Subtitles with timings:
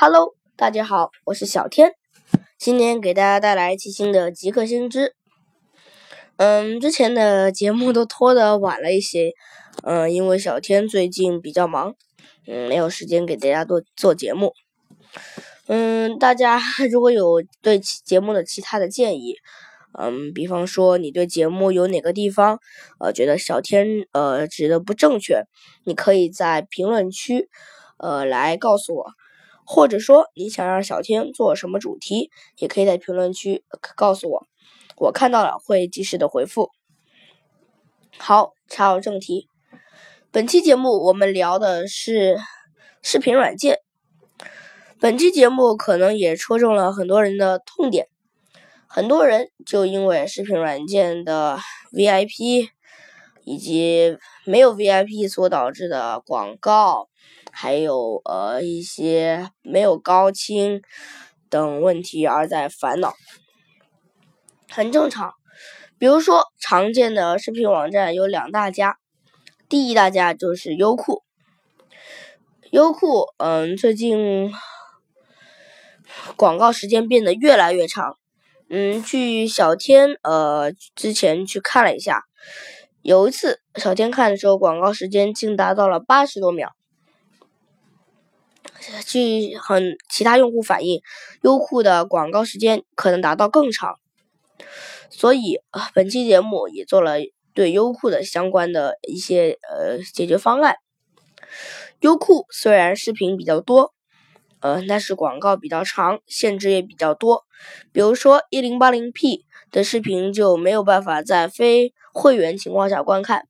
[0.00, 1.90] Hello，大家好，我是小天，
[2.56, 5.16] 今天给大家带来最新的极客星知。
[6.36, 9.32] 嗯，之前的节目都拖得晚了一些，
[9.82, 11.96] 嗯，因为小天最近比较忙，
[12.46, 14.52] 嗯，没有时间给大家做做节目。
[15.66, 16.60] 嗯，大家
[16.92, 19.34] 如果有对节目的其他的建议，
[19.98, 22.60] 嗯，比方说你对节目有哪个地方，
[23.00, 25.42] 呃，觉得小天呃指的不正确，
[25.82, 27.48] 你可以在评论区，
[27.98, 29.17] 呃，来告诉我。
[29.70, 33.62] 或者说你想让小天做什么主题，也可以在评论区
[33.94, 34.46] 告诉我，
[34.96, 36.70] 我看到了会及时的回复。
[38.16, 39.46] 好，插入正题，
[40.30, 42.38] 本期节目我们聊的是
[43.02, 43.80] 视频软件。
[44.98, 48.08] 本期节目可能也戳中了很多人的痛点，
[48.86, 51.58] 很多人就因为视频软件的
[51.92, 52.70] VIP
[53.44, 57.10] 以及没有 VIP 所导致的广告。
[57.60, 60.80] 还有呃一些没有高清
[61.50, 63.14] 等问题而在烦恼，
[64.70, 65.32] 很正常。
[65.98, 68.98] 比如说常见的视频网站有两大家，
[69.68, 71.24] 第一大家就是优酷。
[72.70, 74.52] 优酷嗯最近
[76.36, 78.18] 广告时间变得越来越长，
[78.70, 82.22] 嗯据小天呃之前去看了一下，
[83.02, 86.77] 有一次小天看的时候广告时间竟达到了八十多秒。
[89.06, 91.00] 据很其他用户反映，
[91.42, 93.98] 优酷的广告时间可能达到更长，
[95.10, 95.60] 所以
[95.94, 97.16] 本期节目也做了
[97.54, 100.76] 对优酷的相关的一些呃解决方案。
[102.00, 103.92] 优酷虽然视频比较多，
[104.60, 107.44] 呃，但是广告比较长，限制也比较多。
[107.92, 113.48] 比如说一零八零 P 的视频就没有办法在非会员情况下观看，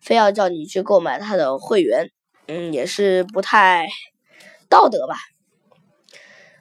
[0.00, 2.10] 非要叫你去购买它的会员，
[2.48, 3.86] 嗯，也是不太。
[4.74, 5.14] 道德吧，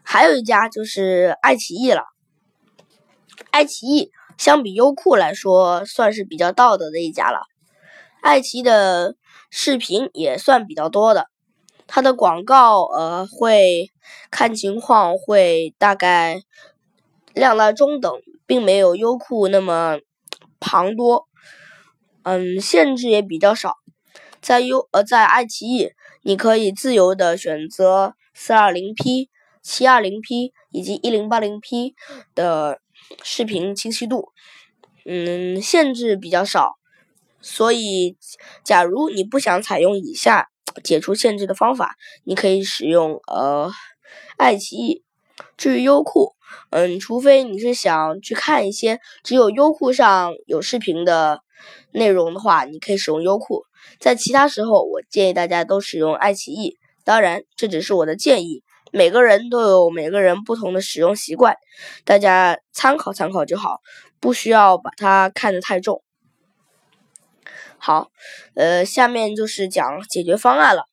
[0.04, 2.04] 还有一家就是爱奇艺了。
[3.50, 7.40] 爱奇艺相比优酷来说，算是比较道德的一家了。
[8.22, 9.16] 爱奇艺的
[9.50, 11.26] 视频也算比较多的，
[11.88, 13.90] 它的广告呃会
[14.30, 16.44] 看情况会大概
[17.34, 19.98] 量大中等，并没有优酷那么
[20.60, 21.28] 庞多。
[22.22, 23.78] 嗯，限制也比较少，
[24.44, 25.90] 在优呃在爱奇艺。
[26.26, 29.28] 你可以自由的选择 420P、
[29.62, 31.96] 720P 以及 1080P
[32.34, 32.80] 的
[33.22, 34.30] 视频清晰度，
[35.06, 36.76] 嗯，限制比较少，
[37.42, 38.16] 所以
[38.64, 40.48] 假如你不想采用以下
[40.82, 43.70] 解除限制的方法，你可以使用呃
[44.38, 45.04] 爱奇艺。
[45.58, 46.36] 至于优酷，
[46.70, 51.42] 嗯，除非你是想去看一些只有优酷上有视频的
[51.92, 53.64] 内容的话，你可以使用优酷。
[54.00, 56.78] 在其他时候，我建议大家都使用爱奇艺。
[57.04, 61.58] 当然，这只是我的建议，每个人都有每个人不同的使用习惯，
[62.06, 63.82] 大家参考参考就好，
[64.22, 66.02] 不需要把它看得太重。
[67.78, 68.10] 好，
[68.56, 70.86] 呃，下面就是讲解决方案了。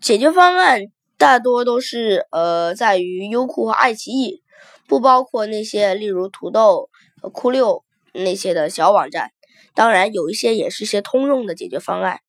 [0.00, 0.80] 解决方案
[1.16, 4.42] 大多都是呃，在于优酷和爱奇艺，
[4.88, 6.90] 不包括那些例如土豆、
[7.32, 9.30] 酷六那些的小网站。
[9.74, 12.20] 当然，有一些也是些通用的解决方案，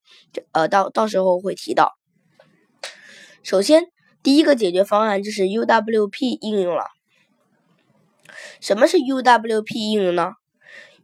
[0.52, 1.96] 呃，到到时候会提到。
[3.42, 3.84] 首先，
[4.22, 6.86] 第一个解决方案就是 UWP 应用了。
[8.60, 10.32] 什么是 UWP 应用呢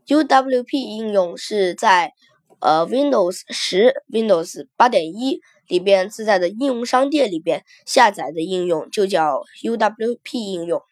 [0.06, 2.12] ？UWP 应用是在
[2.60, 10.82] 呃 Windows 十、Windows 八点一里边自带的应用商店里边下载的应用，就叫 UWP 应用。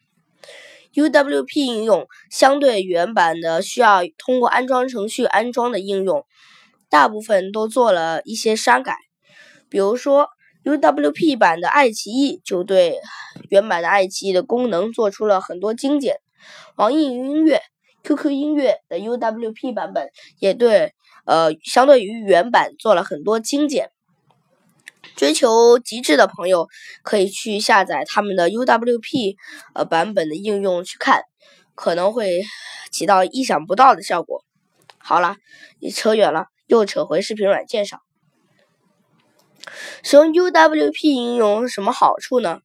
[0.95, 6.27] UWP 应用相对原版的需要通过安装程序安装的应用，
[6.89, 8.97] 大部分都做了一些删改。
[9.69, 10.29] 比如说
[10.65, 12.97] ，UWP 版的爱奇艺就对
[13.49, 16.17] 原版的爱奇艺的功能做出了很多精简。
[16.77, 17.61] 网易云音乐、
[18.03, 20.09] QQ 音乐的 UWP 版本
[20.39, 20.93] 也对
[21.25, 23.91] 呃相对于原版做了很多精简。
[25.17, 26.69] 追求极致的朋友
[27.03, 29.37] 可以去下载他们的 UWP
[29.75, 31.23] 呃版本的应用去看，
[31.75, 32.43] 可能会
[32.91, 34.45] 起到意想不到的效果。
[34.99, 35.37] 好了，
[35.81, 38.01] 你扯远了，又扯回视频软件上。
[40.03, 42.61] 使用 UWP 应用有什么好处呢？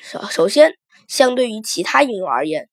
[0.00, 0.72] 首首先，
[1.08, 2.68] 相对于其他应用而言，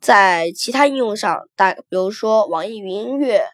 [0.00, 3.44] 在其他应用上，大比如说网易云音乐、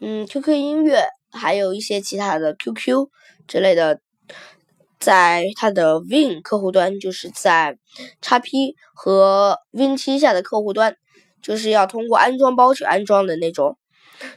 [0.00, 1.08] 嗯 QQ 音乐。
[1.36, 3.08] 还有一些其他的 QQ
[3.46, 4.00] 之类的，
[4.98, 7.78] 在它的 Win 客户端，就是在
[8.20, 10.96] XP 和 Win7 下的客户端，
[11.42, 13.78] 就是要通过安装包去安装的那种，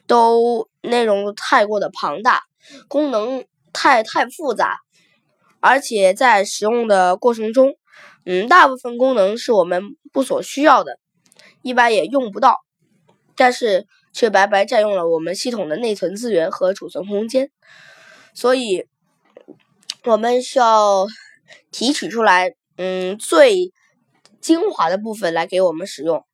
[0.06, 2.44] 都内容太过的庞大，
[2.88, 4.80] 功能太太复杂，
[5.60, 7.74] 而且在使用的过程中，
[8.26, 9.82] 嗯，大部分功能是我们
[10.12, 11.00] 不所需要的，
[11.62, 12.58] 一般也用不到，
[13.36, 17.52] 但是却白白占用了我们系统的内存资源和储存空间，
[18.34, 18.86] 所以，
[20.06, 21.08] 我们需要
[21.72, 23.72] 提取出来，嗯，最
[24.42, 26.26] 精华的部分来给我们使用。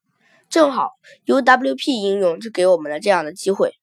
[0.50, 0.92] 正好
[1.26, 3.74] UWP 应用就给我们了这样的机会。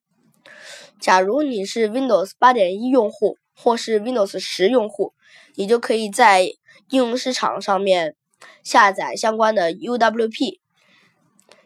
[1.01, 5.13] 假如你是 Windows 8.1用户或是 Windows 10用户，
[5.57, 6.43] 你就可以在
[6.91, 8.15] 应用市场上面
[8.63, 10.61] 下载相关的 UWP。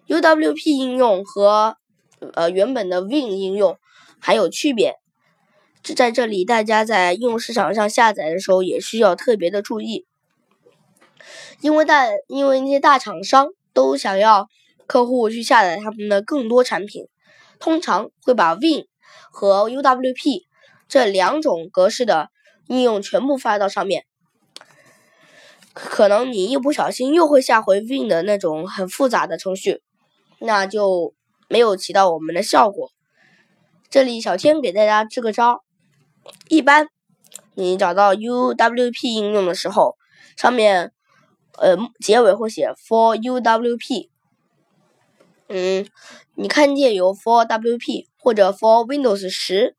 [0.08, 1.76] UWP 应用和
[2.34, 3.78] 呃原本的 Win 应用
[4.18, 4.96] 还有区别，
[5.82, 10.06] 这在这里大家在应用市场上下载的时候也需要特别的注意，
[11.60, 14.48] 因为大因为那些大厂商都想要
[14.86, 17.06] 客户去下载他们的更多产品，
[17.58, 18.86] 通常会把 Win
[19.30, 20.44] 和 UWP
[20.88, 22.30] 这两种格式的
[22.68, 24.04] 应用全部发到上面，
[25.72, 29.82] 可能你一不小心又会下回 Win 的那种很复杂的程序，
[30.38, 31.14] 那就
[31.48, 32.90] 没有起到我们的效果。
[33.88, 35.64] 这里小天给大家支个招，
[36.48, 36.88] 一般
[37.54, 39.96] 你找到 UWP 应用的时候，
[40.36, 40.92] 上面
[41.58, 44.08] 呃结尾会写 For UWP，
[45.48, 45.86] 嗯，
[46.34, 48.06] 你看见有 For WP。
[48.26, 49.76] 或者 for Windows 十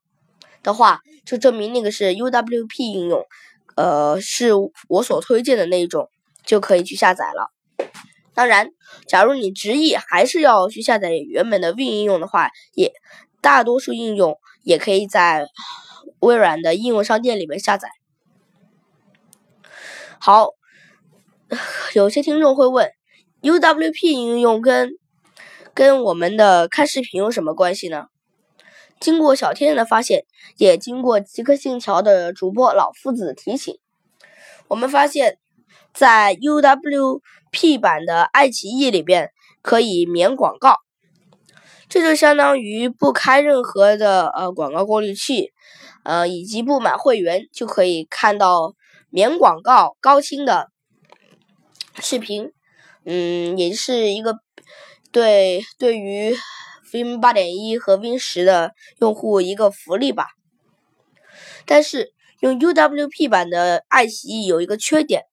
[0.63, 3.25] 的话，就证明那个是 UWP 应用，
[3.75, 4.51] 呃，是
[4.87, 6.09] 我所推荐的那一种，
[6.45, 7.51] 就可以去下载了。
[8.37, 8.69] 当然，
[9.07, 12.93] 假如你执意还是要去下载原本的 Win 应用的话，也
[13.41, 15.47] 大多数应用也可以在
[16.19, 17.89] 微软的应用商店里面下载。
[20.19, 20.49] 好，
[21.95, 22.91] 有些听众会问
[23.41, 24.91] ，UWP 应用跟
[25.73, 28.05] 跟我们的看视频有什么关系呢？
[28.99, 30.25] 经过小天的发现，
[30.57, 33.79] 也经过极客信条的主播老夫子提醒，
[34.67, 35.39] 我们发现，
[35.97, 39.31] 在 UWP 版的爱奇艺里边
[39.63, 40.77] 可以免广告，
[41.89, 45.51] 这就相当于不开任何的呃广告过滤器，
[46.03, 48.75] 呃以及不买会员就可以看到
[49.09, 50.69] 免广告高清的
[51.99, 52.51] 视频，
[53.03, 54.37] 嗯，也是一个
[55.11, 56.37] 对对于。
[56.93, 60.27] Win 八点一和 Win 十的用户一个福利吧，
[61.65, 65.23] 但是用 UWP 版的爱奇艺有一个缺点，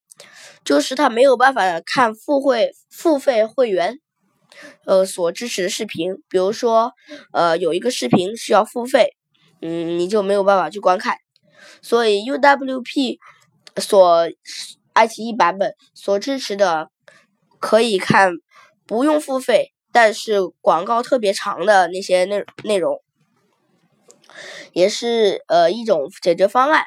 [0.63, 3.99] 就是它没有办法看付费付费会员
[4.85, 6.93] 呃所支持的视频，比如说
[7.31, 9.15] 呃有一个视频需要付费，
[9.61, 11.17] 嗯你就没有办法去观看，
[11.81, 13.19] 所以 UWP
[13.77, 14.29] 所
[14.93, 16.89] 爱奇艺版本所支持的
[17.59, 18.33] 可以看
[18.85, 19.73] 不用付费。
[19.91, 23.01] 但是广告特别长的那些内内容，
[24.73, 26.83] 也是呃一种解决方案。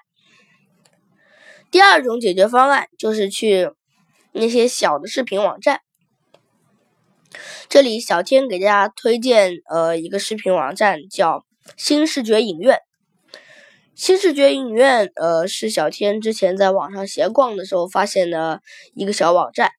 [1.70, 3.70] 第二种解决方案就是去
[4.32, 5.80] 那些小的视频网站。
[7.68, 11.44] 这里小天给大家推荐呃一个视频网站叫
[11.76, 12.80] 新视觉影院。
[13.94, 18.62] 新视觉影院呃是小天之前在网上闲逛的时候发现的
[18.94, 19.72] 一个小网站。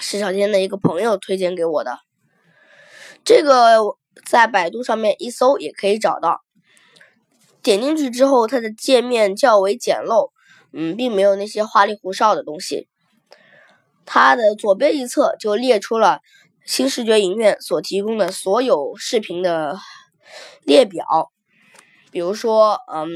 [0.00, 1.98] 是小天的一个朋友推荐给我的，
[3.24, 3.78] 这个
[4.26, 6.41] 在百度上面一搜也可以找到。
[7.62, 10.30] 点进去之后，它的界面较为简陋，
[10.72, 12.88] 嗯，并没有那些花里胡哨的东西。
[14.04, 16.20] 它的左边一侧就列出了
[16.66, 19.78] 新视觉影院所提供的所有视频的
[20.64, 21.30] 列表，
[22.10, 23.08] 比如说，嗯，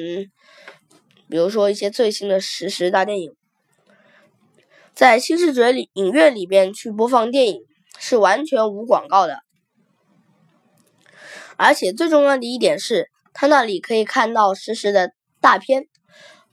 [1.29, 3.33] 比如说一些最新的实时大电影。
[4.95, 7.61] 在新视觉里影院里边去播放电影
[7.99, 9.41] 是完全无广告的，
[11.57, 15.13] 而且最重要的一点是，它那里可以看到实时的
[15.43, 15.85] 大片，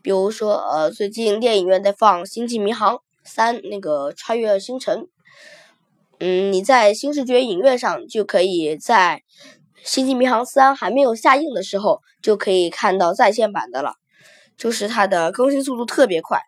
[0.02, 5.08] 比如说，呃，最近电影院在放《星际迷航三》那个穿越星辰，
[6.20, 9.24] 嗯，你在新视觉影院上就可以在
[9.82, 13.94] 《星际迷航三》还没有下映的时候就可以看到在线版的了，
[14.58, 16.42] 就是它的更新速度特别快。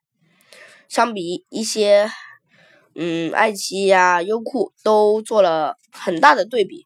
[0.90, 2.12] 相比一些，
[2.94, 6.86] 嗯，爱奇艺啊、优酷都做了很大的对比，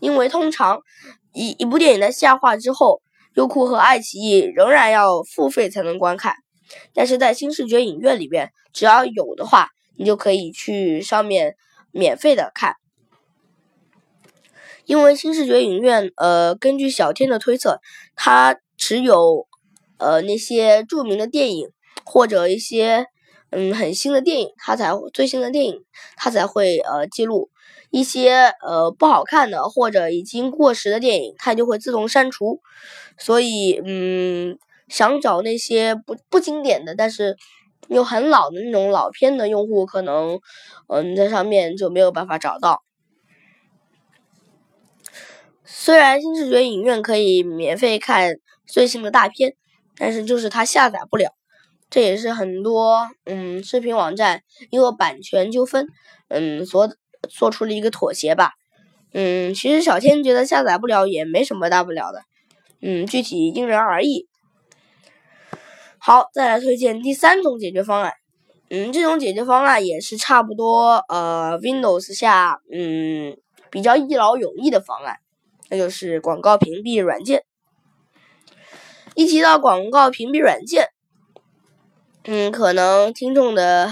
[0.00, 0.80] 因为通常
[1.32, 3.00] 一一部电影在下画之后，
[3.34, 6.34] 优酷和爱奇艺仍然要付费才能观看，
[6.94, 11.56] 但是在新视觉影院里边，只要有的话，你就可以去上面
[11.92, 12.76] 免费的看，
[14.84, 17.80] 因为新视觉影院，呃，根据小天的推测，
[18.14, 19.46] 它只有
[19.98, 21.68] 呃那些著名的电影。
[22.04, 23.04] 或者一些
[23.50, 25.84] 嗯很新的电影，它才最新的电影，
[26.16, 27.50] 它才会呃记录
[27.90, 32.60] 一些呃不好看的或者已经过时的电影，它就会自动删除。
[33.16, 34.58] 所以嗯，
[34.88, 37.36] 想找那些不不经典的，但是
[37.88, 40.38] 又很老的那种老片的用户，可能
[40.88, 42.82] 嗯在上面就没有办法找到。
[45.64, 49.54] 虽然新视觉影院可以免费看最新的大片，
[49.96, 51.34] 但是就是它下载不了，
[51.90, 55.88] 这也是很多嗯视频网站因为版权纠纷
[56.28, 56.88] 嗯所
[57.28, 58.52] 做出了一个妥协吧。
[59.12, 62.22] 嗯，其实小天觉得下载不了也没什么大不了的，
[62.82, 64.28] 嗯，具体因人而异。
[65.98, 68.12] 好，再来推荐第三种解决方案。
[68.70, 73.34] 嗯，这种解决方案也是差不多呃 Windows 下嗯
[73.70, 75.16] 比较一劳永逸的方案，
[75.70, 77.44] 那就是广告屏蔽软件。
[79.14, 80.90] 一提到广告屏蔽软件，
[82.24, 83.90] 嗯，可能听众的。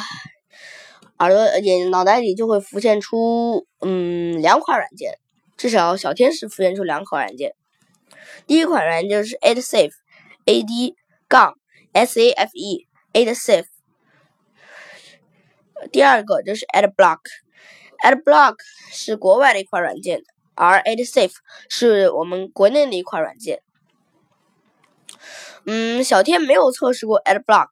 [1.19, 5.19] 耳朵眼脑袋里就会浮现出，嗯，两款软件，
[5.57, 7.55] 至少小天使浮现出两款软件。
[8.47, 10.95] 第一款软件就是 AdSafe，A D
[11.27, 11.59] 杠
[11.93, 13.67] S A F E，AdSafe。
[15.91, 18.57] 第二个就是 AdBlock，AdBlock
[18.91, 20.23] 是国外的一款软件，
[20.55, 21.35] 而 AdSafe
[21.69, 23.63] 是我们国内的一款软件。
[25.65, 27.69] 嗯，小天没有测试过 AdBlock。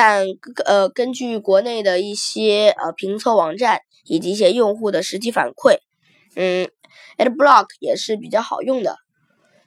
[0.00, 0.26] 但
[0.64, 5.78] 呃，根据国内的一些呃评测网站以及一些用户的实际反馈，
[6.36, 6.70] 嗯
[7.16, 8.94] ，AdBlock 也是比较好用的。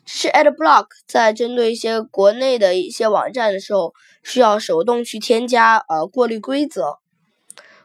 [0.05, 6.99] 是 AdBlock 在针对一些国内的一些网站的时候，需要手动去添加呃过滤规则。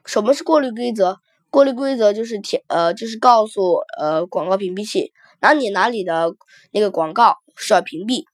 [0.04, 1.18] 什么是过滤规则？
[1.50, 6.32] 过滤规则就是填呃就是告诉呃广告屏蔽器，哪里哪里的
[6.70, 8.24] 那个广告需要屏蔽。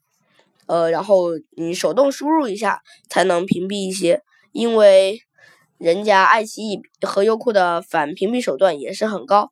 [0.66, 5.22] 呃，然后你手动输入一下才能屏蔽一些，因为
[5.78, 9.50] 人家爱奇艺和优酷的反屏蔽手段也是很高，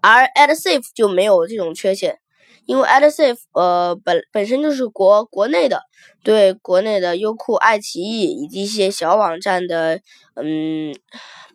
[0.00, 2.18] 而 AdSafe 就没有这种缺陷，
[2.66, 5.82] 因为 AdSafe 呃本本身就是国国内的，
[6.22, 10.00] 对国内的优酷、爱奇艺以及一些小网站的
[10.36, 10.94] 嗯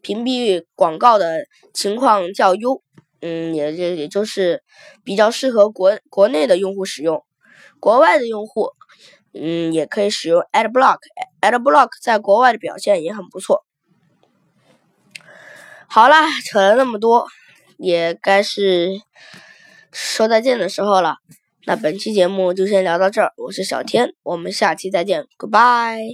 [0.01, 2.81] 屏蔽广告的情况较优，
[3.21, 4.63] 嗯，也也也就是
[5.03, 7.23] 比较适合国国内的用户使用。
[7.79, 8.72] 国外的用户，
[9.34, 13.65] 嗯，也可以使用 AdBlock，AdBlock 在国外的表现也很不错。
[15.88, 17.27] 好啦，扯了那么多，
[17.77, 19.01] 也该是
[19.91, 21.17] 说再见的时候了。
[21.67, 26.13] 那本期节目就先聊到这儿，我是小天，我们下期再见，Goodbye。